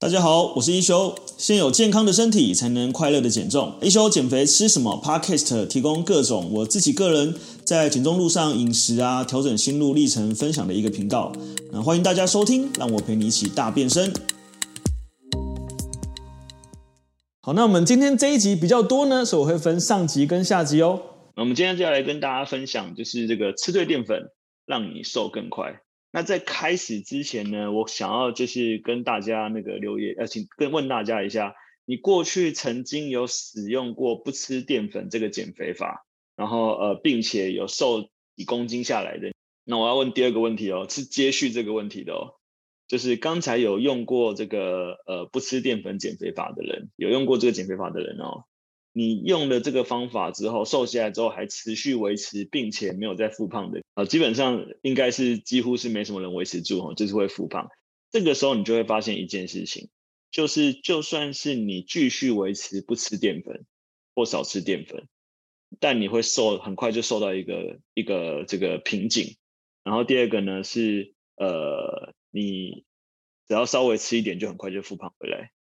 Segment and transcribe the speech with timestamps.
[0.00, 1.12] 大家好，我是一休。
[1.36, 3.74] 先有健康的身体，才能快乐的减重。
[3.82, 11.32] 一休减肥吃什么？Podcast 提供各种我自己个人在减重路上饮食啊，调整心路历程分享的一个频道。
[11.72, 14.12] 那欢迎大家收听，让我陪你一起大变身。
[17.40, 21.02] 好，那我们今天这一集比较多呢，所以我会分上集跟下集哦。
[21.34, 24.30] 那我们今天就要来跟大家分享，就是这个吃对淀粉，
[24.64, 25.80] 让你瘦更快。
[26.10, 31.54] 那在开始之前呢，我想要就是跟大家那个留言，呃，请跟问大家一下，
[31.84, 39.32] 你过去曾经有使用过不吃淀粉这个减肥法，然后呃，并且有瘦几公斤下来的？
[39.64, 42.40] 那我要问第二个问题哦，是接续这个问题的哦，
[42.86, 48.47] 就是刚才有用过这个呃不吃淀粉减肥法的人，有用过这个减肥法的人哦。
[48.98, 57.68] 你用了这个方法之后，瘦下来之后还持续维持，并且没有再复胖的啊，基本上应该是几乎是没什么人维持住哈，就是会复胖。
[58.10, 59.88] 这个时候你就会发现一件事情，
[60.32, 63.66] 就是就算是你继续维持不吃淀粉
[64.16, 65.06] 或少吃淀粉，
[65.78, 69.36] 但你会瘦，很快就瘦到一个一个这个瓶颈。
[69.84, 72.84] 然后第二个呢是呃，你
[73.46, 75.52] 只要稍微吃一点，就很快就复胖回来。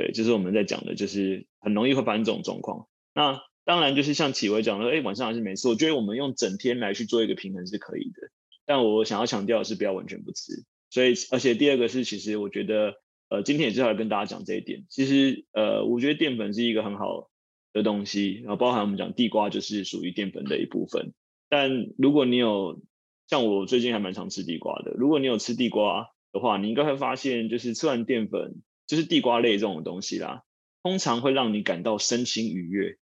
[0.00, 2.88] 对，就是我们在讲的，就是很容易会发生这种状况。
[3.14, 5.68] 那当然就是像启伟讲的，哎，晚上还是没事。
[5.68, 8.30] 我觉得我们用整天来去做一个平衡是可以的。
[8.64, 10.64] 但我想要强调的是，不要完全不吃。
[10.88, 12.94] 所以，而且第二个是，其实我觉得，
[13.28, 14.86] 呃，今天也是要跟大家讲这一点。
[14.88, 17.28] 其实，呃，我觉得淀粉是一个很好
[17.74, 21.12] 的东西，然后包含我们讲地瓜就是属于淀粉的一部分。
[21.50, 22.80] 但如果你有
[23.28, 28.62] 像我最近还蛮常吃地瓜的，如果你有吃地瓜的话，你应该会发现，就是吃完淀粉。
[28.90, 30.42] 就是地瓜类这种东西啦，
[30.82, 32.98] 通常会让你感到身心愉悦，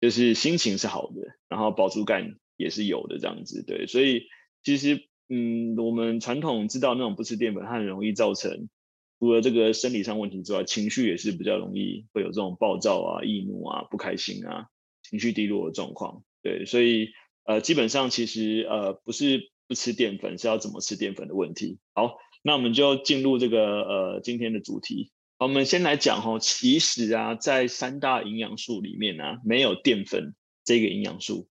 [0.00, 4.28] 就是心情是好的，然后饱足感也是有的这样子，对，所以
[4.62, 8.70] 其实嗯，我们传统知道那种不吃淀粉，它很容易造成
[9.18, 14.68] 除了这个生理上问题之外，情绪也是比较容易会有这种暴躁啊、易怒啊、不开心啊、
[15.02, 17.10] 情绪低落的状况，对，所以
[17.44, 21.78] 呃，基本上其实呃不是不吃淀粉，是要怎么吃淀粉的问题。
[21.92, 25.12] 好，那我们就进入这个呃今天的主题。
[25.38, 31.46] 我们先来讲哦，其实啊，在三大营养素里面呢、啊，没有淀粉这个营养素，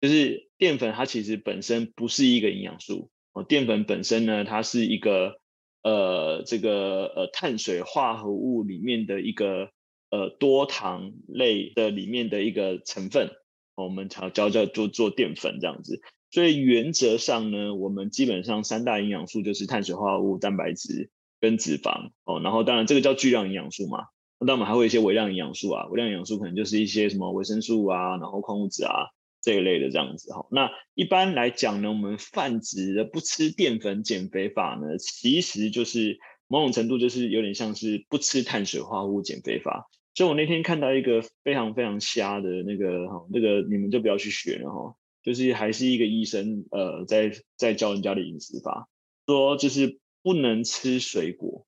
[0.00, 5.40] 就是淀粉它其实本身不是一个营养素哦，淀粉本身呢，它是一个
[5.84, 9.70] 呃这个呃碳水化合物里面的一个
[10.10, 13.30] 呃多糖类的里面的一个成分，
[13.76, 21.12] 我们叫叫叫做做淀粉这样子，所以原则上呢，我们基本上三大营养素就是碳水化合物、蛋白质。
[21.40, 24.06] 跟脂肪哦，然后当然这个叫巨量营养素嘛，
[24.40, 29.06] 那我们还会一些微量营养素啊，微量营养素可能就是一些什么维生素啊，然后矿物质啊
[29.40, 30.46] 这一类的这样子哈。
[30.50, 36.18] 那一般来讲呢，我们泛指的不吃淀粉减肥法呢，其实就是
[36.48, 39.88] 某种程度就是有点像是不吃碳水化合物减肥法。
[40.14, 48.88] 所以我那天看到一个非常非常瞎的那个哈，那个你们就不要去学了哈，就是还是一个医生呃在在教人家的饮食法，
[49.26, 50.00] 说就是。
[50.28, 51.66] 不能吃水果，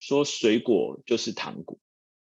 [0.00, 1.78] 说水果就是糖果，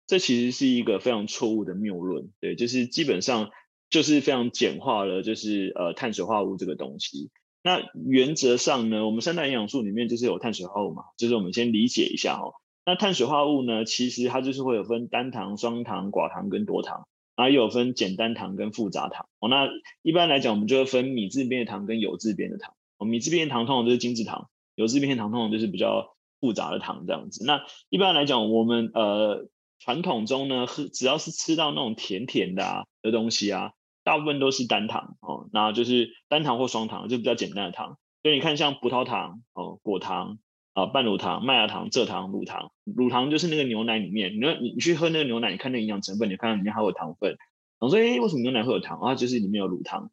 [0.07, 2.31] 这其实是一个非常错误的谬论。
[2.41, 3.51] 对，就是基本上
[3.91, 7.31] 就是非常简化了，就是呃碳水化合物这个东西。
[7.63, 12.55] 那原则上呢，我们三大营养素里面就是有碳水化合物嘛，就是我们先理解一下哦。
[12.87, 17.07] 那碳水化合物呢，其实它就是会有分单糖、双糖、寡糖跟多糖，
[17.37, 19.29] 然后又有分简单糖跟复杂糖。
[19.41, 19.69] 哦，那
[20.01, 22.75] 一般来讲，我们就会分米字边的糖跟酉字边的糖。
[22.97, 24.49] 哦，米字边的糖通常都是精制糖。
[24.77, 27.45] 有酉字边糖通常就是比较复杂的糖这样子。
[27.45, 29.49] 那一般来讲，我们呃
[29.81, 33.73] 传统中呢，喝只要是吃到那种甜甜的啊的东西啊，
[34.05, 37.99] 大部分都是单糖哦，那就是单糖或双糖，就比较简单的糖。
[38.23, 40.39] 所以你看，像葡萄糖哦、果糖
[40.73, 47.37] 啊、半乳糖、麦芽糖、蔗糖、乳糖，乳糖就是那个牛奶里面，你你你去喝那个牛奶，你看那个营养成分，你看里面还有糖分。
[47.79, 49.15] 我说，哎，为什么牛奶会有糖啊？
[49.15, 50.11] 就是里面有乳糖。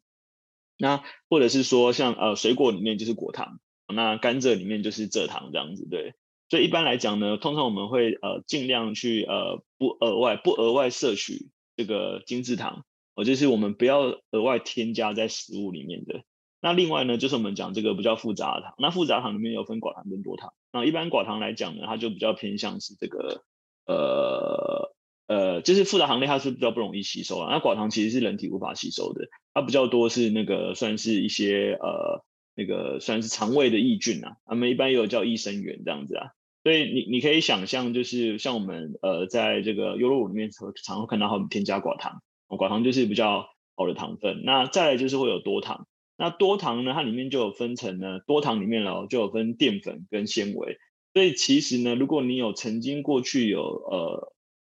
[0.78, 3.58] 那或者是说像，像呃水果里面就是果糖。
[3.92, 6.14] 那甘蔗里面就是蔗糖这样子，对，
[6.48, 14.00] 所以一般来讲呢，通常我们会呃尽量去呃不额外不额外摄取这个精制糖，哦，就是我们不要
[14.30, 16.22] 额外添加在食物里面的。
[16.60, 20.54] 那另外呢，就是我们讲这个比较复杂的糖，那复杂糖里面有分寡糖跟多糖。
[20.72, 23.42] 那一般寡糖来讲呢，它就比较偏向是这个
[23.86, 24.94] 呃
[25.26, 27.52] 呃，就是复杂糖类它是比较不容易吸收啊。
[27.52, 32.24] 那寡糖其实是人体无法吸收的，它比较多是那个算是一些呃。
[32.54, 36.28] 那个算是肠胃的益菌啊，他们一般也有叫益生元这样子啊，
[36.62, 43.46] 所以你你可以想象，就是像我们呃在这个优酪乳里面常常会看到他们添加寡糖，寡糖就是比较
[43.76, 44.42] 好的糖分。
[44.44, 45.86] 那再来就是会有多糖，
[46.16, 50.78] 那多糖呢，它里面就有分成呢，多糖里面喽就有分淀粉跟纤维。
[51.12, 54.32] 所以其实呢，如果你有曾经过去有呃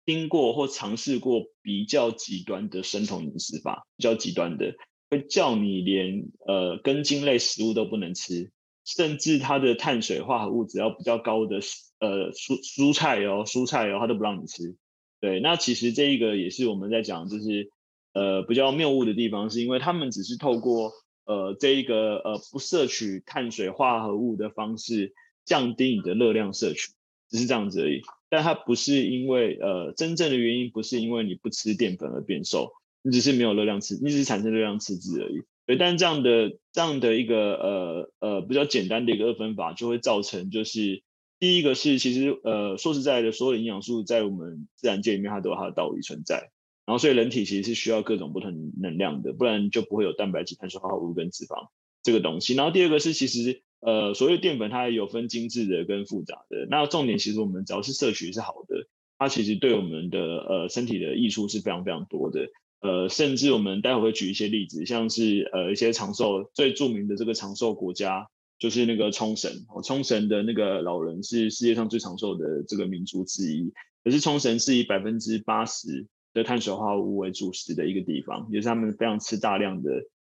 [0.05, 4.75] 听过或尝试过比较极端的生酮饮食法，比较极端的，
[5.09, 8.51] 会叫你连呃根茎类食物都不能吃，
[8.85, 11.57] 甚至它的碳水化合物只要比较高的
[11.99, 14.75] 呃蔬蔬菜哦蔬菜哦，它都不让你吃。
[15.19, 17.71] 对，那其实这一个也是我们在讲，就是
[18.13, 20.91] 呃比较谬误的地方，是因为他们只是透过
[21.25, 25.13] 呃这一个呃不摄取碳水化合物的方式
[25.43, 26.91] 降低你的热量摄取，
[27.29, 28.01] 只是这样子而已。
[28.29, 32.73] 但它不是因为呃真正的原因不是因为你不吃淀粉而变瘦，
[33.07, 35.43] 你只是没有热量赤，你只是产生热量赤字而已。
[35.65, 41.03] 对，但这样的这样的一个呃呃比较简单的一个二分法就会造成就是。
[41.39, 46.49] 第一个是，其实呃，说实在的，所有营养素在我们自然界里面，它都有它的道理存在。
[46.83, 51.67] 然后，所以人体其实是需要各种不同能量的，不然就不会有蛋白质、碳水化合物跟脂肪
[52.01, 52.55] 这个东西。
[52.55, 56.65] 然后，第二个是，其实呃，所谓淀粉它也有分精致的跟复杂的。
[56.71, 58.87] 那重点其实我们只要是摄取是好的，
[59.19, 62.47] 它其实对我们的呃身体的益处是非常非常多的。
[62.81, 68.27] 呃，甚至我们待会会举一些例子，像是呃一些长寿最著名的这个长寿国家。
[68.59, 69.51] 就是那个冲绳，
[69.83, 73.71] 冲绳的那个老人是世界上最长寿的这个民族之一。
[74.03, 79.91] 可是冲绳是以百分之八十的碳水化合物为主食的一个地方，也是他们非常吃大量的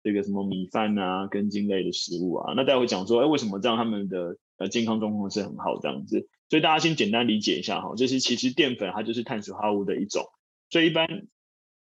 [0.03, 2.53] 这个什么米饭啊、根茎类的食物啊。
[2.57, 6.27] 那待会讲说，哎，为什么这样他们的呃健康状况是很好这样子？
[6.49, 10.25] 所以大家先简单理解一下哈，就是其实淀粉它就是碳水化合物的一种，
[10.69, 11.07] 所以一般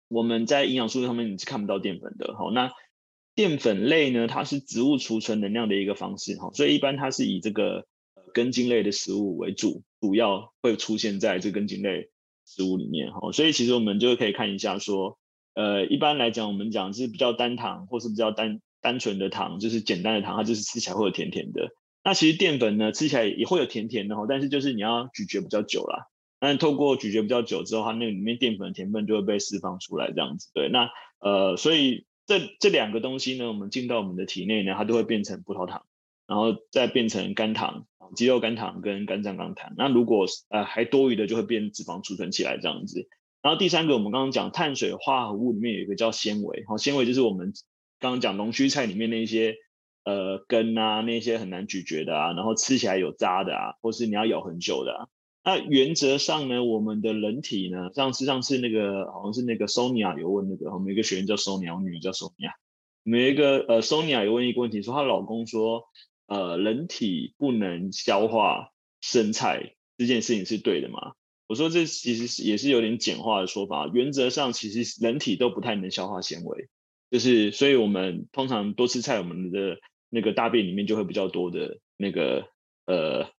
[0.08, 2.34] 我们在营养素上面你是看不到淀粉的。
[2.36, 2.72] 好，那。
[3.34, 7.86] 淀粉类呢，它是植物储存能量的一个方式哈，所以一般它是以这个
[8.34, 12.10] 根茎类的食物为主，主要会出现在这根茎类
[12.44, 15.20] 食物里面哈，所以其实我们就可以看一下说，
[15.54, 21.70] 呃，一般来讲我们讲是比较单糖或是比较单单纯的糖，就是简单的糖，它就是吃起来会有甜甜的。
[22.02, 26.06] 那其实淀粉呢，吃起来也会有甜甜的哈，但是就是你要咀嚼比较久啦，
[26.40, 30.50] 但透过咀嚼比较久之后，它那里面淀粉的甜分就会被释放出来这样子。
[30.54, 30.90] 对，那
[31.20, 32.06] 呃，所以。
[32.28, 35.86] 这这两个东西呢，我们进到我们的体内呢，它都会变成葡萄糖，
[36.26, 37.86] 然后再变成肝糖，
[38.16, 39.72] 肌肉肝糖跟肝脏肝糖。
[39.78, 43.08] 那如果呃还多余的，就会变脂肪储存起来这样子。
[43.40, 47.54] 然后第三个，我们刚刚讲碳水化合物里面有一个叫纤维，好，纤维就是我们
[47.98, 49.56] 刚刚讲龙须菜里面那些
[50.04, 55.08] 呃根啊，那些很难咀嚼的啊，然后吃起来有渣的啊，或是你要咬很久的啊。
[55.48, 62.52] 那原则上呢，我们的人体呢，上次上次那个好像是那个 Sonia 有问那个，我们一个学员叫 Sonia，我女叫 Sonia，
[63.06, 65.84] 我们一个呃 Sonia 有问一个问题，说她老公说，
[66.26, 71.14] 呃，人体不能消化生菜这件事情是对的吗？
[71.46, 76.68] 我说这其实是也是有点简化的说法，原则上其实人体都不太能消化纤维，
[77.10, 79.78] 就是所以我们通常多吃菜，我们的
[80.10, 82.48] 那个大便里面就会比较多的那个
[82.84, 83.30] 呃。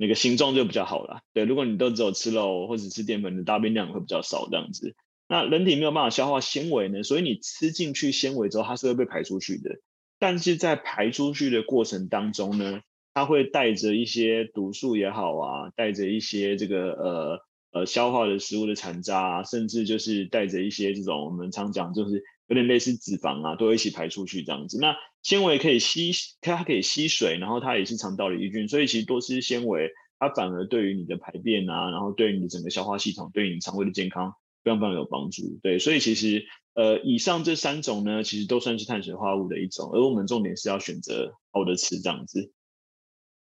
[0.00, 1.44] 那个形状就比较好了，对。
[1.44, 4.94] 如果你都只有吃肉或者吃淀粉，的大便量会比较少这样子。
[5.28, 9.80] 那人体没有办法消化纤维呢，所以你吃进去纤维之后，它是会被排出去的。
[10.20, 12.80] 但是在排出去的过程当中呢，
[13.12, 17.40] 它会带着一些毒素也好啊，带着一些这个呃
[17.72, 24.78] 呃消化的食物的残渣啊，甚至就是带着一些这种我们常讲就是有点类似脂肪啊，都会一起排出去这样子。
[24.80, 24.96] 那
[25.28, 26.10] 纤维可以吸，
[26.40, 34.32] 它可以吸水，然后它也是肠道的益菌，所以其实多吃纤维，它反而对于你的排便啊，然后对于你的整个消化系统，对于你肠胃的健康
[34.64, 35.42] 非常非常有帮助。
[35.62, 42.50] 对，所以其实呃，以上这三种呢，其实都算是碳水化合物的一种，而我们重点是要选择好的吃这样子。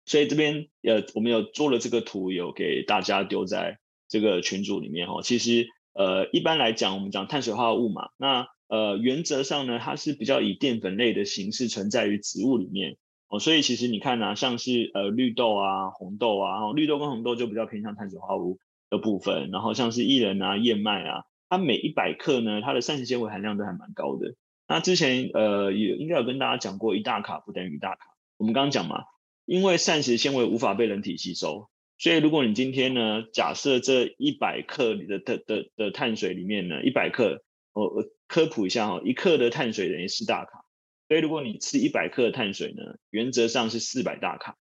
[0.06, 5.20] 所以这边呃，我们有做了这个图，有给大家丢在这个群组里面哈。
[5.20, 12.96] 其实呃，一般来讲，我们讲碳水化合物嘛，那呃，原则上呢，它是比较以淀粉类的形式存在于植物里面
[13.28, 18.58] 哦，所以其实你看啊，像是呃绿豆啊、红豆啊，绿豆跟红豆就比较偏向碳水化合物
[18.90, 24.34] 的部分，然后像是薏仁啊、燕麦啊，它每一百克呢，它的膳食纤维含量都还蛮高的。
[24.66, 28.16] 那之前呃也应该有跟大家讲过，一大卡不等于一大卡。
[28.38, 29.04] 我们刚刚讲嘛，
[29.44, 31.68] 因为膳食纤维无法被人体吸收，
[31.98, 37.44] 所以如果你今天呢，假设这一百克里的的的的碳水里面呢，一百克，
[37.74, 38.04] 我、我。
[38.26, 40.64] 科普一下哈，一克的碳水等于四大卡，
[41.06, 44.56] 所以如果你吃一百克的碳水呢，原则上是四百大卡，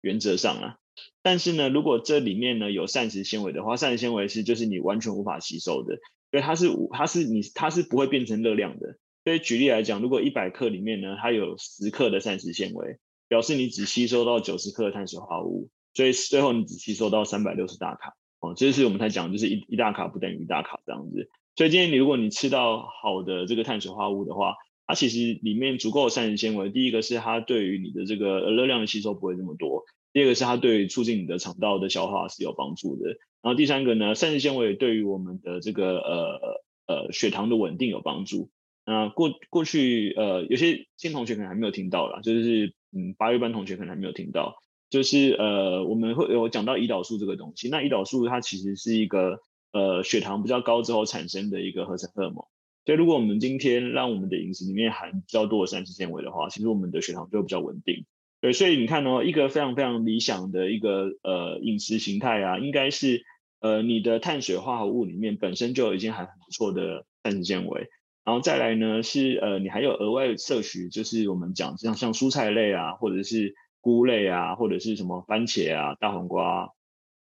[0.00, 0.78] 原则上啊。
[1.20, 5.96] 但是呢，如果这里面呢有膳食纤维的话，膳食纤维是就是你完全无法吸收的，
[6.32, 8.96] 因为它是它是你它是不会变成热量的。
[9.24, 18.54] 所以举例来讲，如果一百克里面呢它有十克的膳食纤维，表示你只吸收到九十克的碳水化合物，所以最后你只吸收到三百六十大卡哦。
[18.56, 21.30] 这是我们才讲，就是一一大卡不等于一大卡这样子。
[21.54, 24.54] 所以今天你如果你吃到好的这个碳水化合物的话，
[24.86, 26.70] 它其实里面足够的膳食纤维。
[26.70, 33.10] 第一个是它对于你的这个热量的吸收不会这么多，第二个是它对促进你的肠道的消化是有帮助的。
[33.42, 36.40] 然后第三个呢，膳食纤维对于我们的这个呃
[36.86, 38.50] 呃血糖的稳定有帮助。
[38.84, 44.56] 那过过去呃有些新同学可能还没有听到啦，就是嗯八月班同学可能还没有听到，
[44.90, 47.68] 就是呃我们会有讲到胰岛素这个东西。
[47.68, 49.38] 那胰岛素它其实是一个
[49.72, 52.44] 呃血糖比较高之后产生的一个合成荷尔蒙。
[52.84, 58.04] 所以如果我们今天让我们的饮食里面含比较多的膳食纤维的话，其实我们的血糖就会比较稳定。
[58.40, 63.24] 对，所以你看哦，一个非常非常理想的一个呃饮食形态啊，应该是
[63.60, 67.88] 呃你的碳水化合物里面本身就已经含很不错的膳食纤维，
[68.24, 76.72] 然后再来呢是呃你还有额外摄取，就是我们讲像像蔬菜类啊，或者是菇类啊，或者是什么番茄啊、大黄瓜，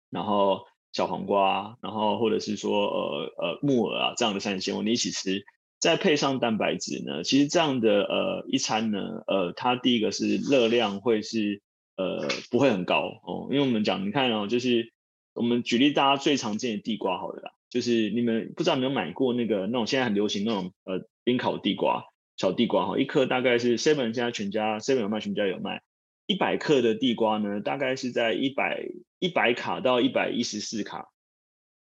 [0.10, 0.62] 然后
[0.94, 5.44] 小黄瓜，然后或者是说呃呃木耳啊这样的膳食纤维，你一起吃。
[5.80, 11.62] 再配上蛋白质呢，其实这样的呃一餐呢，呃，它第一个是热量会是
[11.98, 14.94] 呃不会很高哦，因为我们讲你看哦，就是
[15.34, 22.06] 我们举例大家最常见的地瓜好了啦，就是你们不知道有没有买过那个那种现在很流行那种呃冰烤地瓜，
[22.38, 25.82] 小地瓜哈，一颗大概是 seven 现在全家 seven 有卖，全家有卖，
[26.28, 28.88] 一百克的地瓜呢，大概是在一百
[29.24, 31.08] 一百卡到一百一十四卡。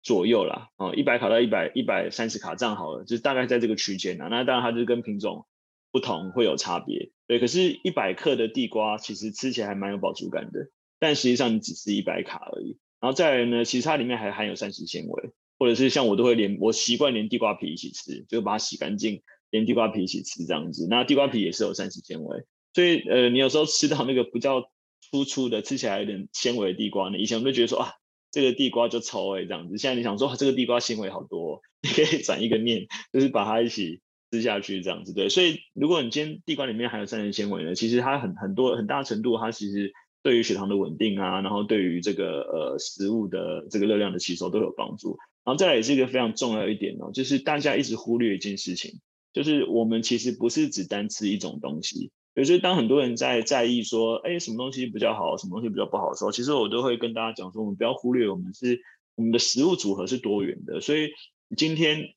[0.03, 4.29] 左右啦，哦，一百卡到一百一百三十卡这样好了，就是大概在这个区间啊。
[4.31, 5.47] 那当然它就是跟品种
[5.91, 7.41] 不同会有差别，对。
[7.41, 12.79] 可是，一百克的地瓜其实吃起来还蛮有饱足感的，但实际上你只吃一百卡而已。
[13.01, 20.87] 然后再来呢，其实它里面还含有膳食纤维，或者是像我都会连我习惯连地瓜皮一起吃，就把它洗干净，连地瓜皮一起吃这样子。
[20.89, 24.71] 那地瓜皮也是有膳食纤维，所以呃，你有时候吃到那个不叫
[25.11, 27.93] 粗粗的，吃起来有点纤维的地瓜呢，以前我们就觉得说啊。
[28.33, 29.79] 这个地瓜就臭哎，这样子。
[29.79, 35.31] 现在你想说这个地瓜纤维好多， 你可以转一个念，就是把它一起吃下去，这样子对。
[35.31, 39.91] 所以如果你今天地瓜里面含有膳食纤维呢，其实它很很多很大程度，它其实
[40.23, 45.17] 对于血糖的稳定啊，然后对于这个呃食物的这个热量的吸收都有帮助。
[45.43, 49.01] 然后再来也是一个非常重要一点哦，就是大家一直忽略一件事情，
[49.33, 52.11] 就是我们其实不是只单吃一种东西。
[52.45, 58.83] 所以，当很多人在在意说，哎，什么东西比较好，什么东西比较不好的时候，其实我都会跟大家讲说，我们不要忽略，我们是
[59.15, 60.83] 我们的食物组合是多元的。
[60.83, 61.13] 所以
[61.57, 62.15] 今天，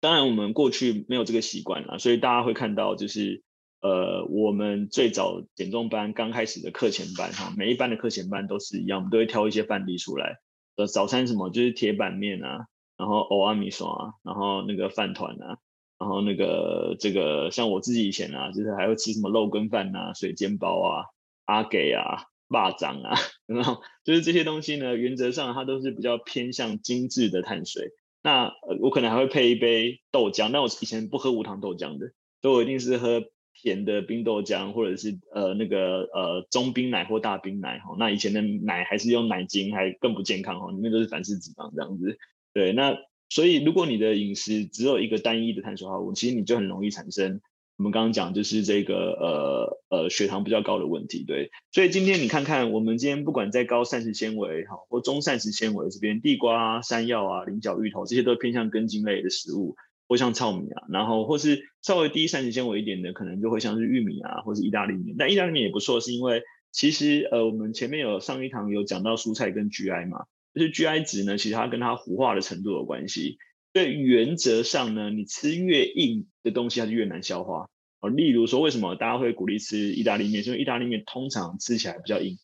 [0.00, 3.42] 当然我们过去没有这个习惯啦，所以大家会看到，就是
[3.80, 10.38] 呃，我们最早减重班刚开始的课前班哈，每一班的课前班都是一样，我们都会挑一些饭例出来。
[10.76, 15.58] 呃，早餐什么就是铁板面啊，然后蚵仔米线啊，然后那个饭团啊。
[15.98, 21.06] 然后那个这个像我自己以前啊，就是还会吃什么肉羹饭啊、水煎包啊、
[21.44, 27.90] 阿给啊、霸掌啊， 然后就是这些东西呢，原则上它都是比较偏向精致的碳水。
[28.22, 32.12] 那，我可能还会配一杯豆浆，那我以前不喝无糖豆浆的，
[32.42, 37.96] 所以我一定是喝甜的冰豆浆，或者是呃那个呃中冰奶或大冰奶哈。
[37.98, 42.16] 那以前的奶还是用奶精，还更不健康哈，里面都是反式脂肪这样子。
[42.54, 42.96] 对，那。
[43.28, 47.40] 所以，如果你的饮食只有一个单一的碳水化合物，其实你就很容易产生
[47.76, 51.24] 我们刚刚讲就是这个呃呃血糖比较高的问题。
[51.24, 59.76] 对，所以今天你看看，我们今天不管在高膳食纤维哈或中膳食纤维这边，地瓜、山药啊、菱角、芋头这些都偏向根茎类的食物，
[60.08, 65.14] 或像糙米啊，然后或是稍微低膳食纤维一点的，可能就会像是玉米啊，或是意大利面。
[65.18, 66.42] 但意大利面也不错，是因为
[66.72, 70.24] 其实呃我们前面有上一堂有讲到蔬菜跟 GI 嘛。
[70.54, 73.38] 就是 GI 值呢，其实它跟它糊化的程度有关系。
[73.74, 77.68] 所以原则上呢，你吃越硬的东西，它就越难消化。
[78.00, 80.44] 哦，例如说，为什么大家会鼓励吃意大利面？
[80.44, 82.38] 因为意大利面通常吃起来比较硬，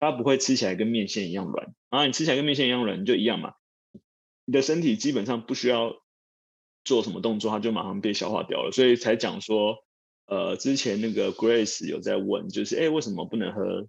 [0.00, 1.74] 它不会吃起来跟面线一样软。
[1.90, 3.52] 然后你吃起来跟面线一样软，你就一样嘛。
[4.44, 6.02] 你的身体基本上不需要
[6.84, 8.72] 做什么动作，它就马上被消化掉了。
[8.72, 9.84] 所以才讲说，
[10.26, 13.86] 呃，之前那个 Grace 有在问，就是哎，为什么不能喝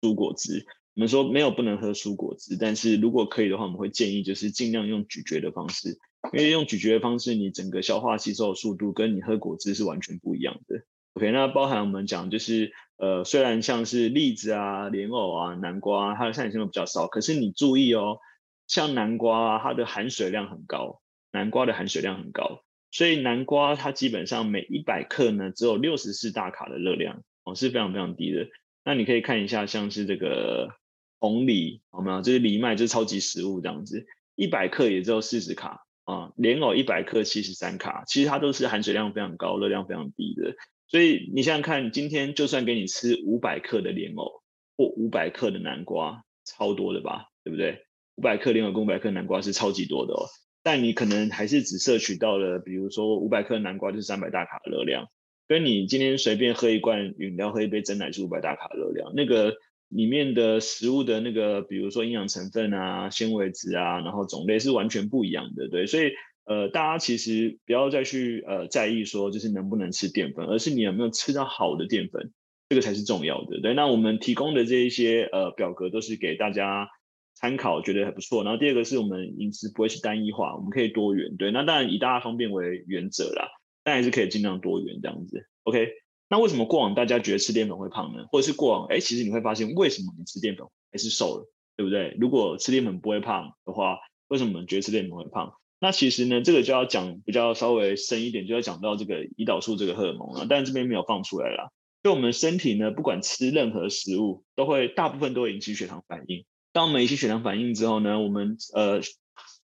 [0.00, 0.64] 蔬果汁？
[1.00, 5.98] 我们说没有不能喝蔬果汁，但是如果可以的话，我们会建议就是尽量用咀嚼的方式，
[6.34, 10.84] 因为用咀嚼的方式，你整个消化吸收的速度跟你喝果汁是完全不一样的。
[11.14, 18.18] OK，那包含我们讲就是，呃，虽然像是栗子啊、莲藕啊、南瓜，它的膳食纤维比较少，可是你注意哦，
[18.66, 21.00] 像南瓜啊，它的含水量很高，
[21.32, 28.48] 南瓜的含水量很高，所以南瓜它基本上每一百克呢只有六十四大卡的热量哦，是非常非常低的。
[28.84, 30.78] 那你可以看一下，像是这个。
[31.20, 32.22] 红藜，好吗？
[32.22, 36.32] 这是藜麦，就是超级食物这样子，一百克也只有四十卡啊。
[36.36, 40.54] 莲藕一百克七十三卡，其实它都是含水量非常高、热量非常低的。
[40.88, 44.42] 所以你想想看，今天就算给你吃五百克的莲藕
[44.78, 47.26] 或五百克的南瓜，超多的吧？
[47.44, 47.84] 对不对？
[48.16, 50.24] 五百克莲藕跟五百克南瓜是超级多的哦。
[50.62, 55.08] 但你可能还是只摄取到了，比如说五百克南瓜就是三百大卡的热量，
[55.46, 59.54] 跟你今天随便喝一罐饮料、喝一杯真奶是五百大卡的热量，那个。
[59.90, 66.12] 里面的食物的那个，比如说营养成分啊、纤维质啊，然后种类是完全不一样的，对，所以
[66.46, 72.32] 呃，大家其实不要再去呃在意说就是能不能吃淀粉，而是你有没有吃到好的淀粉，
[72.68, 73.74] 这个才是重要的，对。
[73.74, 76.88] 那我们提供的这一些呃表格都是给大家
[77.34, 78.44] 参考，觉得还不错。
[78.44, 81.50] 然后第二个是我们饮食不会是单一化，我们可以多元，对。
[81.50, 83.48] 那当然以大家方便为原则啦，
[83.82, 85.88] 但还是可以尽量多元这样子，OK。
[86.30, 88.24] 那为什么过往大家觉得吃淀粉会胖呢？
[88.30, 92.16] 或者是过往，哎，其实你会发现，为什么你吃淀粉还是瘦了，对不对？
[92.20, 95.52] 如果吃淀粉不会胖的话，为什么我们觉得吃淀粉会胖？
[95.80, 100.46] 那其实呢，这个就要讲比较稍微深一点，就要讲到这个胰岛素这个荷尔蒙了。
[100.48, 101.70] 但是这边没有放出来啦。
[102.04, 106.44] 就我们身体呢，不管吃任何食物，都会大部分都会引起血糖反应。
[106.72, 109.00] 当我们引起血糖反应之后呢，我们呃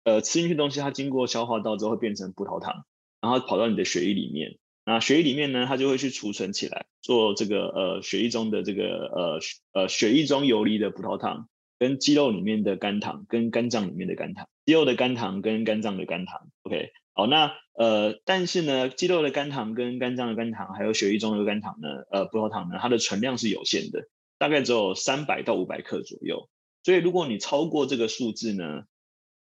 [0.02, 2.84] 呃吃进去东西，它经过消化道之后会变成葡萄糖，
[3.20, 4.58] 然后跑到你的血液里面。
[4.88, 9.40] 那血液里面呢，它就会去储存起来，做这个呃血液中的这个呃
[9.72, 16.48] 呃血液中游离的葡萄糖，跟肌肉里面的肝糖，跟肝脏里面的肝糖，肌肉的肝糖跟肝脏的肝糖。
[16.62, 24.06] OK，好，那呃但是呢，肌肉的肝糖跟肝脏的肝糖，还有血液中的肝糖呢，呃葡萄糖呢，它的存量是有限的，
[24.38, 26.48] 大概只有三百到五百克左右。
[26.84, 28.84] 所以如果你超过这个数字呢，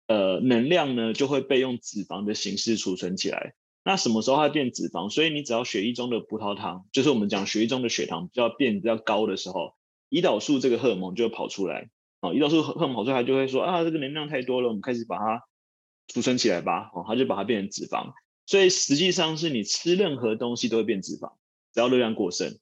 [0.08, 3.56] 呃能量呢就会被用脂肪的形式储存起来。
[3.86, 5.10] 那什么时候它变脂肪？
[5.10, 9.76] 所以你只要血液中的葡萄糖，就是我们讲血液中的血糖比较变比较高的时候，
[10.10, 11.90] 胰岛素这个荷尔蒙就会跑出来。
[12.22, 15.44] 哦，胰岛素荷尔蒙跑出来，就会说啊，这个能量太多了，我们开始把它
[16.08, 16.90] 储存起来吧。
[16.94, 18.14] 哦，它就把它变成脂肪。
[18.46, 21.34] 所以实际上是你吃任何东西都会变脂肪，
[21.74, 22.58] 只要热量过剩，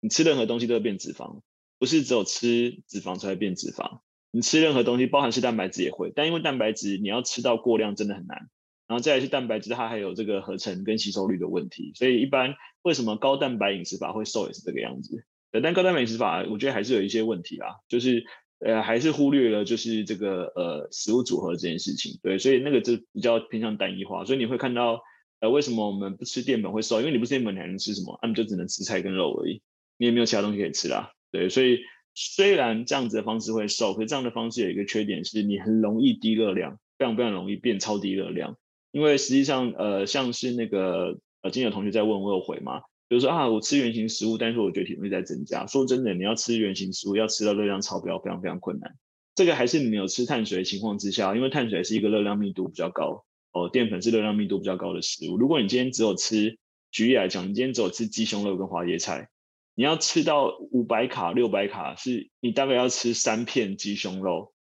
[0.00, 1.40] 你吃任何东西都会变脂肪，
[1.78, 4.00] 不是只有吃脂肪才会变脂肪。
[4.30, 8.48] 你吃任何东西，包含吃蛋白质也会，但因为蛋白质你要吃到过量真的很难。
[8.88, 15.24] 然后再来是蛋白质，它还有这个合成跟吸收率的问题，所以一般为什么高蛋白饮食法会瘦也是这个样子。
[15.62, 18.24] 但高蛋白饮食法我觉得还是有一些问题啦，就是
[18.58, 22.18] 呃还是忽略了就是这个呃食物组合这件事情。
[22.22, 25.00] 对，所以那个就比较偏向单一化，所以你会看到
[25.40, 27.00] 呃为什么我们不吃淀粉会瘦？
[27.00, 28.18] 因为你不吃淀粉，你还能吃什么？
[28.22, 29.62] 那么就只能吃菜跟肉而已，
[29.98, 31.12] 你也没有其他东西可以吃啦。
[31.30, 31.80] 对，所以
[32.14, 38.56] 虽然这样子的方式会瘦，可是这样的方式有一个缺点是你很容易低热量，非常非常容易变超低热量。
[38.92, 42.82] 因为实际上，呃，像是那个呃，今天有同学在问我有回嘛？
[43.08, 45.66] 比如说啊，我吃原型食物，但是我觉得体重在增加。
[45.66, 48.94] 说真的，你要吃原型食物，要吃到热量超标，非常非常困难。
[49.34, 55.36] 这个还是你没有吃碳水的情况之下，因为碳水是一个热量密度比较高，哦，淀粉是热量密度比较高的食物。
[55.36, 56.58] 如果你今天只有吃，
[56.90, 59.28] 举例来讲，你今天只有吃鸡胸肉跟花椰菜，
[59.74, 64.52] 你要吃到五百卡、六百卡，是你大概要吃三片鸡胸肉，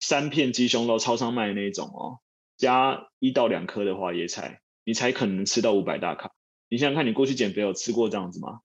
[0.00, 2.18] 三片鸡胸肉，超商卖的那种哦。
[2.56, 6.32] 加一到两颗的花椰菜，你才可能吃到五百大卡。
[6.68, 8.60] 你想想看，你过去减肥有吃过这样子吗？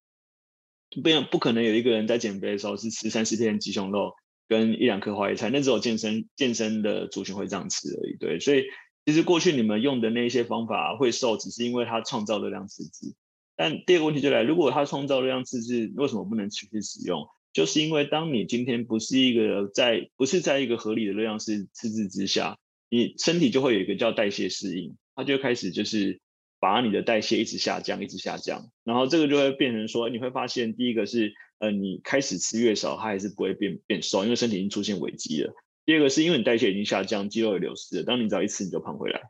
[0.89, 4.13] 不，不可能有一个人在减肥的时候是吃三四片鸡胸肉
[4.47, 8.17] 跟一两颗花椰菜，那只有健身健身的族群会这样吃而已。
[8.17, 8.63] 对，所以
[9.05, 13.15] 其实过去你们用的那些方法会瘦，只是因为它创造热量赤字。
[13.55, 17.27] 但第二个问题就来，如果它创造热量赤字，为什么不能持续使用？
[17.53, 22.57] 就是因为当你今天不是一个在不是在一个合理的热量是赤字之下。
[22.91, 26.19] 你身体就会有一个叫代谢适应，它就开始就是
[26.59, 35.53] 把你的代谢一直下降，一直下降，然后这个就会变成说，你会发现第一个是，呃，你开始吃越少，它还是不会变变瘦，因为身体已经出现危机了。
[35.85, 39.21] 第二个是因为你代谢已经下降，肌肉也流失了，当你只要一吃你就胖回来，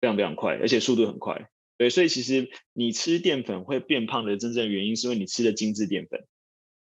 [0.00, 1.50] 非常非常快，而且速度很快。
[1.78, 6.24] 对，所以其实你吃淀粉会变胖的真正原因，是因为你吃的精致淀粉、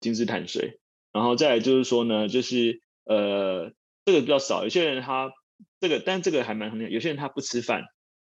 [0.00, 0.81] 精致碳水。
[1.12, 3.74] 然后再来就是说呢，就是呃，
[4.07, 5.31] 这个比较少，有些人他。
[5.80, 6.90] 这个，但这个还蛮常见。
[6.90, 7.84] 有些人他不吃饭，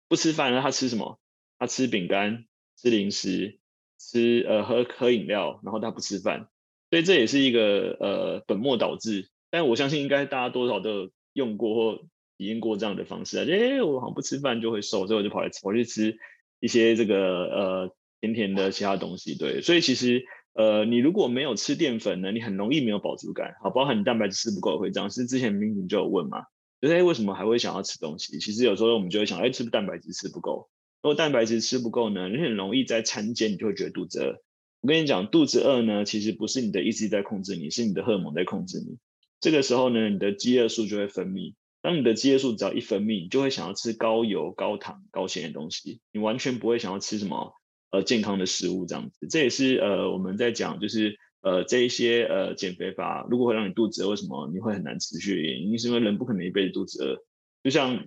[0.08, 1.18] 不吃饭然后，他吃什么？
[1.58, 2.44] 他吃饼干、
[2.76, 3.58] 吃零食、
[3.98, 6.48] 吃呃喝喝饮料，然后他不吃饭。
[6.90, 9.28] 所以这也是一个呃本末倒置。
[9.50, 12.02] 但我相信应该大家多少都有用过或
[12.36, 13.44] 体验过这样的方式啊。
[13.48, 16.16] 哎，我好像不吃饭就会瘦，所以我就跑来，跑去吃
[16.60, 19.36] 一些这个呃甜甜的其他东西。
[19.36, 23.54] 对，所以其实呃你如果没有吃淀粉呢，你很容易没有饱足感。
[23.62, 25.10] 好，包含你蛋白质吃不够也会这样。
[25.10, 26.44] 是之前明明就有问嘛。
[26.80, 28.38] 就是哎，为什么还会想要吃东西？
[28.38, 30.68] 其实有时候我们就会想，哎，吃蛋白质吃不够。
[31.02, 34.42] 如果蛋白质吃不够呢，你很容易在餐间你就会觉得肚子饿。
[34.80, 38.98] 我跟你讲，肚子饿呢，其实不是你的意志在控制你，是你的荷尔蒙在控制你。
[39.40, 41.54] 这个时候呢，你的饥饿素就会分泌。
[41.82, 47.54] 当你的饥饿素只要一分泌，你就会想要吃高油、高糖、高咸的东西，你完全不会想要吃什么
[47.90, 49.26] 呃健康的食物这样子。
[49.28, 51.18] 这也是呃我们在讲就是。
[51.40, 57.24] 呃，这一些呃减肥法，如果会让你肚子饿，为什么你会很难持续的原因，是因为人不可能一辈子肚子饿。
[57.62, 58.06] 就像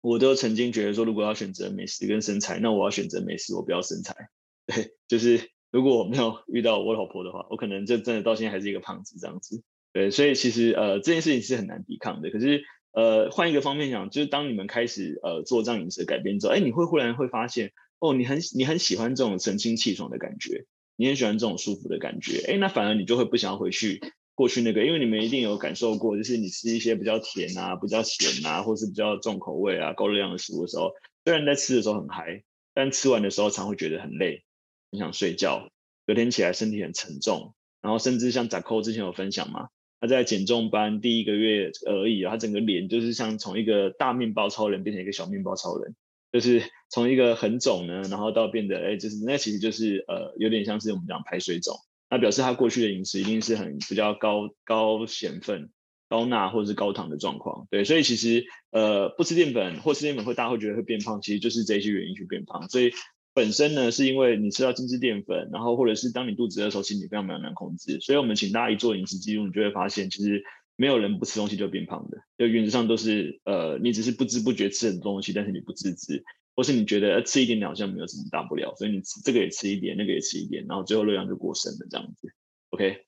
[0.00, 4.14] 我都曾经觉得说，如果要选择美食跟身材，那我要选择美食，我不要身材。
[4.66, 9.62] 对，就是如果我没有遇到我老婆的话，我可能就真的到现在还是一个胖子这样子。
[9.92, 12.30] 对，所以其实呃这件事情是很难抵抗的。
[12.30, 20.64] 可是呃换一个方面讲，就是当你们开始呃做这样饮食的改变之后，哎，你会忽然会发现，哦，你很你很喜欢这种神清气爽的感觉，
[20.96, 24.00] 你很喜欢这种舒服的感觉，哎，那反而你就会不想要回去
[24.34, 30.92] 过去那个，因为你们一定有感受过，就是你吃一些比较甜啊、比较咸啊，或是比较重口味啊、高热量的食物的时候，
[31.24, 32.42] 虽然在吃的时候很嗨，
[32.74, 34.44] 但吃完的时候常会觉得很累，
[34.90, 35.68] 很想睡觉，
[36.06, 37.54] 隔天起来身体很沉重。
[37.82, 39.68] 然后甚至像扎扣之前有分享嘛，
[40.00, 45.94] 他在减重班第一个月而已，他整个脸就是像从一个大面包超人变成一个小面包超人，
[46.34, 51.76] 就是从一个很肿呢，然后到变得哎，就是那其实就是呃有点像是我们讲排水肿，
[52.10, 55.70] 那表示他过去的饮食一定是很比较高高咸分、
[56.08, 62.90] 高钠或者是高糖的状况，对，所以其实呃不吃淀粉或吃淀粉会大家会觉得会变胖，其实就是这些原因去变胖，所以。
[63.36, 67.98] 本身呢，是因为你吃到精致淀粉，然后或者是当你肚子饿的时候，其实你非常非常难控制。
[67.98, 70.44] 所以我们请大家一做饮食记录，你就会发现，其实
[70.76, 72.18] 没有人不吃东西就变胖的。
[72.38, 82.32] 就原则上都是，呃，你只是不知不觉吃很多东西，但是你不自知，或是你觉得吃一点点好像没有什么大不了，所以你吃这个也吃一点，那个也吃一点，然后最后热量就过剩了这样子。
[82.70, 83.04] OK，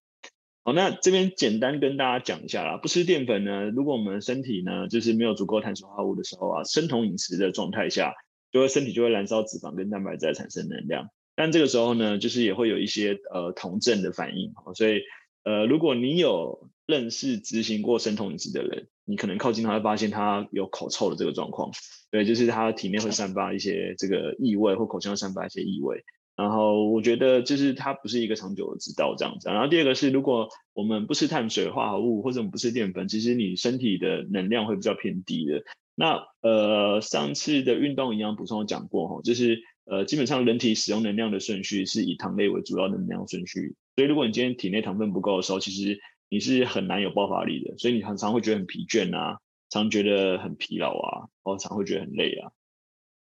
[0.64, 8.14] 好，那这边简单跟大家讲一下啦，不吃淀粉呢，如果我们身体呢就是没有足够碳水化合物的时候啊，生酮饮食的状态下。
[8.52, 15.02] 就会身体就会燃烧脂肪跟蛋白质产生能量，但这个时候呢，就是也会有一些呃酮症的反应，所以
[15.42, 21.70] 呃如果你有认识执行过生酮饮食的人，你可能靠近他会发现他有口臭的这个状况，
[22.11, 26.05] 对，就是他体内会散发一些这个异味，或口腔会散发一些异味，
[26.37, 29.49] 然后我觉得就是它不是一个长久的之道这样子。
[29.49, 35.62] 然后第二个是，如果我们不吃碳水化合物或者我们不吃淀粉，其实你身体的能量会比较偏低的。
[35.99, 49.39] 那呃，上次的运动营养补充有讲过哈，就是呃，基本上人体使用能量的顺序是以糖类为主要的能量顺序，所以如果你今天体内糖分不够的时候，其实你是很难有爆发力的，所以你很常会觉得很疲倦啊，
[49.71, 52.53] 常觉得很疲劳啊，或常会觉得很累啊。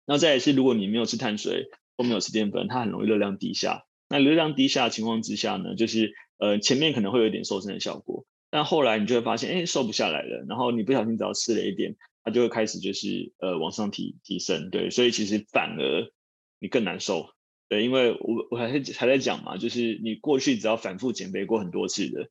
[0.07, 3.85] 那再也是，如果你没有吃碳水或没有吃淀粉，它很容易热量低下。
[4.09, 11.97] 那热量低下的情况之下呢，就是呃，前面可能会有一点瘦身的效果，但后来你就会发现，哎，瘦不下来了，然后你不小心只要吃了一点。
[12.25, 16.13] 它就会开始就是呃往上提提升，对，所以其实反而
[16.59, 17.31] 你更难受，
[17.71, 22.29] 对，因为我我还是还在讲嘛，就是你过去只要反复减肥过很多次的，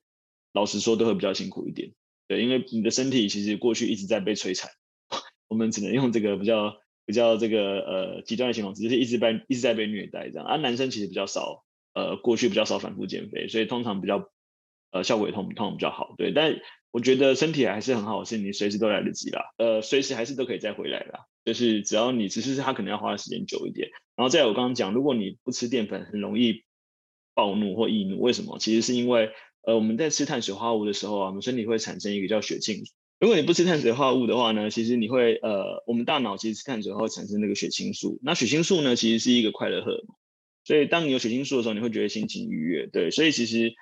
[0.58, 1.92] 老实说都会比较辛苦一点，
[2.28, 4.72] 对，因为你的身体其实过去一直在被摧残，
[5.48, 14.30] 我们只能用这个比较比较这个呃极端的情况，只是一直被一直在被虐待这样，啊、男生其实比较少，呃过去比较少反复减肥，所以通常比较
[14.92, 16.60] 呃效果也通通比较好，对，但。
[16.90, 21.26] 我觉得身体还是很好，是你随时都来得及啦，呃，随时还是都可以再回来啦。
[21.46, 23.90] 就是只要你，只是他可能要花的时间久一点。
[24.16, 26.64] 然后再有我刚刚讲，如果你不吃淀粉，很容易
[27.36, 28.58] 暴怒或易怒，为什么？
[28.58, 29.30] 其实是因为，
[29.68, 32.94] 呃，我们在吃碳水化合物的时候啊，我们身体会产生一个叫血清素。
[33.20, 38.18] 如果你不吃碳水化合物的话呢，其实你会，呃，我们大脑其实吃碳水化合物产生那个血清素。
[38.24, 40.06] 那血清素呢，其实是一个快乐荷。
[40.64, 42.88] 所以当你有血清素的时候，你会觉得心情愉悦。
[42.88, 43.74] 对，所以其实。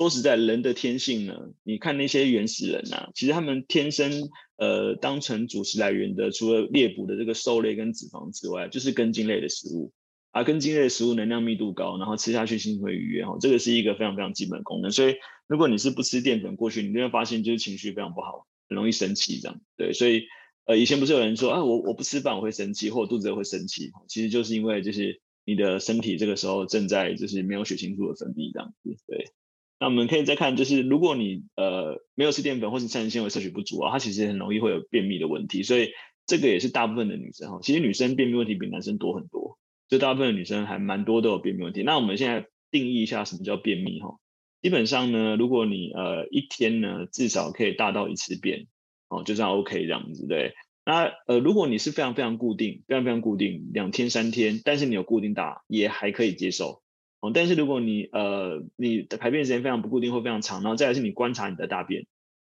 [0.00, 9.90] 说实在，人的天性呢，你看那些原始人啊，其实他们天生呃当成主食来源的，除了猎捕的这个兽类跟脂肪之外，就是根茎类的食物。
[10.30, 14.90] 啊根茎类的食物能量密度高，然后吃下去心情会愉悦哈，这个是一个非常非常基本的功能。
[14.90, 15.14] 所以
[15.46, 19.60] 如果你是不吃淀粉过去，你就会发现就是情绪非常不好，很容易生气这样。
[19.76, 20.24] 对，所以
[20.66, 29.32] 呃以前不是有人说啊，我我不吃饭我会生气，或肚子会生气，其实就是因为就是你的身体这个时候正在就是没有血清素的分泌这样子，对。
[29.80, 35.90] 那我们可以再看，就是如果你呃没有吃淀粉或是膳食纤维摄取不足啊，它其实很容易会有便秘的问题，所以
[36.26, 39.57] 这个也是大部分的女生哈，其实女生便秘问题比男生多很多，
[39.88, 41.82] 就大部分的女生还蛮多都有便秘问题。
[41.82, 44.18] 那我们现在定义一下什么叫便秘哈，
[44.60, 48.66] 基本上呢，如果你呃一天呢至少可以大到一次便，
[49.08, 50.54] 哦就算 OK 这样子对。
[50.84, 56.82] 那呃如果你是非常非常固定，非常非常固定两天三天，但是你有固定大也还可以接受。
[57.20, 62.06] 哦，但是如果你呃你的排便时间非常不固定或非常长，然后再来是你观察你的大便，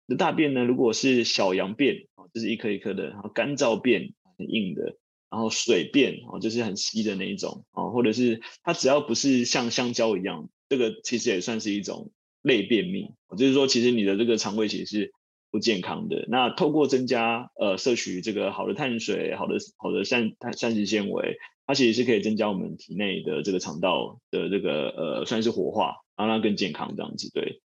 [0.08, 4.98] 你的大便呢，如果是小羊便啊，就是一颗一颗的，然后干燥便很硬的，
[5.38, 12.10] 然后水便啊就是很稀的那一种啊，或者是它只要不是像香蕉一样，这个其实也算是一种
[12.42, 15.14] 类便秘，就是说其实你的这个肠胃其实是
[15.52, 16.26] 不健康的。
[16.28, 21.38] 那透过增加呃摄取这个好的碳水、好的好的膳膳食纤维。
[21.70, 27.62] 它其实是可以增加我们体内的这个肠道的这个呃，算是活化，让它更健康这样子，对，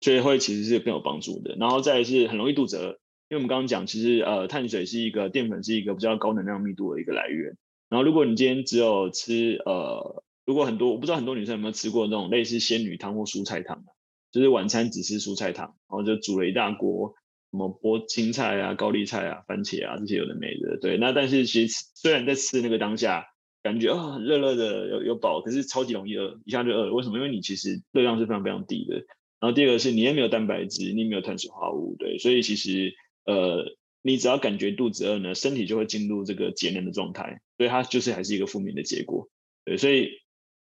[0.00, 1.56] 所以会其实是更有帮助的。
[1.56, 3.00] 然后再是很容易肚子饿，
[3.32, 7.56] 因为我们刚刚讲，其实呃，碳水是一个淀粉是一个比较高能量密度的一个来源。
[7.88, 13.84] 然后如果你今天只有吃呃，如果很多我不知道很多女生有没有吃过那种类似仙女汤或蔬菜汤，
[14.32, 17.14] 就是晚餐只吃蔬菜汤，然后就煮了一大锅
[17.52, 20.76] 什么菠青菜啊、高丽菜啊、番茄啊这些有的没的。
[20.78, 23.24] 对，那但是其实虽然在吃那个当下，
[23.62, 26.92] 感觉啊热热的有有饱，可是超级容易饿，一下就饿了。
[26.92, 27.16] 为什么？
[27.16, 28.96] 因为你其实热量是非常非常低的。
[29.40, 32.92] 然后第二个是你也没有蛋白质，你也没有碳水化合物，对，所以其实
[33.24, 33.76] 呃。
[34.04, 39.28] 你只要感觉肚子饿呢，身体就会进入这个节能的状态，所以它就是还是一个负面的结果。
[39.64, 40.08] 对，所以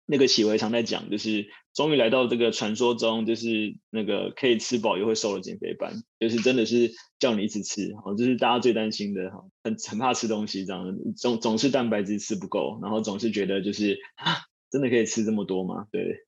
[0.06, 14.36] 那个启维常在讲，就是终于来到这个传说中，就是那个可以吃饱又会瘦的减肥班，就是真的是叫你一直吃，哦，就是大家最担心的哈，很很怕吃东西这样，总总是蛋白质吃不够，然后总是觉得就是啊，
[14.69, 15.88] 真的可以吃这么多吗？
[15.93, 16.25] 对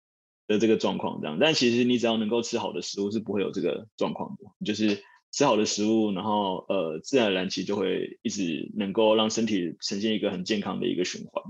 [0.48, 5.04] 的这个状况这样，但其实你只要能够吃好的食物，是不会有这个状况的，就是。
[5.36, 11.44] 吃好的食物，然后呃，自然而然其实就会一直能够让身体呈现一个很健康的一个循环，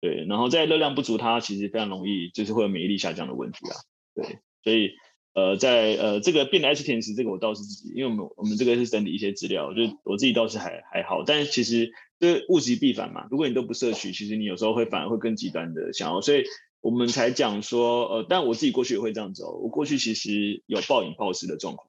[0.00, 0.24] 对。
[0.26, 3.74] 然后在热量不足，它其实非常容易就是会有免疫力下降的问题啊，
[4.14, 4.38] 对。
[4.62, 4.92] 所以
[5.34, 16.44] 呃，在呃这个变爱吃甜食，这个我倒是自己，因为我们我们这个是整理一些资料，就我自己倒是还还好，但其实这物极必反嘛，如果你都不摄取，其实你有时候会反而会更极端的想要，所以
[16.80, 21.88] 我们才讲说呃，但我自己过去也会这样走，我过去其实有暴饮暴食的状况。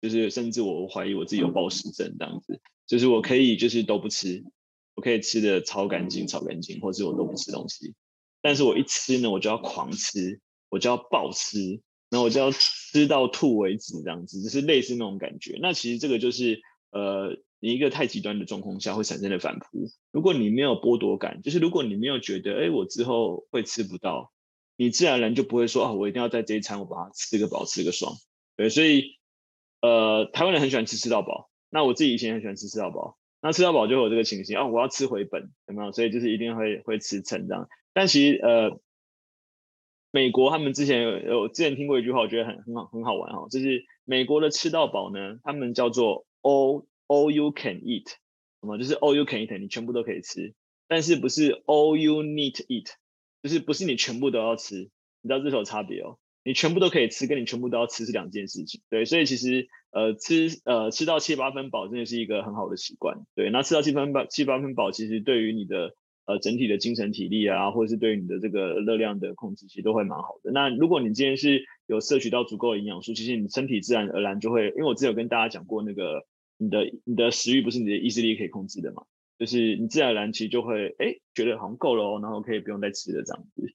[0.00, 4.42] 就是甚至我怀疑我自己有暴食症这样子，就是我可以就是都不吃，
[4.94, 7.94] 我可以吃的超干净超干净，或是我都不吃东西，
[8.40, 15.58] 但是我一吃呢，我就要狂吃，我就要暴吃，然后我就要吃到吐为止这样子，就是类似那种感觉。
[15.60, 16.60] 那其实这个就是
[16.92, 19.90] 呃，你一个太极端的状况下会产生的反扑。
[20.10, 24.32] 如果你没有剥夺感，就是如果你没有觉得哎，我之后会吃不到，
[24.76, 28.14] 你自然而然就不会说啊，我一定要在这一餐我把它吃个饱吃个爽。
[28.56, 29.19] 对，所以。
[29.80, 35.92] 呃，台湾人很喜欢吃吃到饱，那我自己以前很喜欢吃吃到饱，那吃到饱就有这个情形啊，我要吃回本，有没有？
[35.92, 37.68] 所以就是一定会会吃撑这样。
[37.92, 38.78] 但其实呃，
[40.10, 48.08] 美国他们之前有有之前听过一句话，我觉得很很好很好玩哈，就是美国的吃到饱呢，他们叫做 all all you can eat，
[48.60, 50.54] 什么就是 all you can eat，你全部都可以吃，
[50.88, 52.92] 但是不是 all you need eat，
[53.42, 54.90] 就是不是你全部都要吃，
[55.22, 56.18] 你知道这是有差别哦。
[56.42, 70.50] 你全部都可以吃，跟你全部都要吃是两件事情，对，所以其实呃吃呃吃到七八分饱真的是一个很好的习惯，对，那吃到七分饱七八分饱，其实对于你的呃整体的精神体力啊，或者是对于你的这个热量的控制，其实都会蛮好的。
[70.50, 76.24] 那如果你今天是有摄取到足够的营养素，其实你身体自然而然就会，因为我之前有跟大家讲过，那个
[76.56, 79.02] 你的你的食欲不是你的意志力可以控制的嘛，
[79.38, 83.74] 就是你自然而然其实就会哎觉得好像够了哦，然后可以不用再吃了这样子。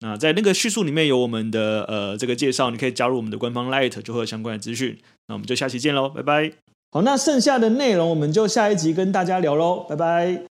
[0.00, 4.98] 那在那个叙述里面有我们的呃这个介绍，你可以加入我们的官方 Light，就会有相关的资讯。
[5.28, 6.52] 那我们就下期见喽，拜拜。
[6.90, 10.49] 好，那剩下的内容我们就下一集跟大家聊喽，拜拜。